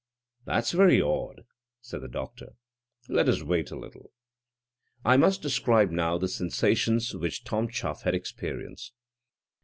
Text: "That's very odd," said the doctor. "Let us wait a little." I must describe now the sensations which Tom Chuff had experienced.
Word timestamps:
"That's 0.45 0.71
very 0.71 0.99
odd," 0.99 1.45
said 1.79 2.01
the 2.01 2.07
doctor. 2.07 2.53
"Let 3.07 3.29
us 3.29 3.43
wait 3.43 3.69
a 3.69 3.77
little." 3.77 4.09
I 5.05 5.15
must 5.15 5.43
describe 5.43 5.91
now 5.91 6.17
the 6.17 6.27
sensations 6.27 7.13
which 7.15 7.43
Tom 7.43 7.67
Chuff 7.69 8.01
had 8.01 8.15
experienced. 8.15 8.93